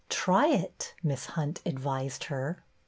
''''Try 0.25 0.47
it," 0.47 0.95
Miss 1.03 1.27
Hunt 1.27 1.61
advised 1.63 2.23
her. 2.23 2.63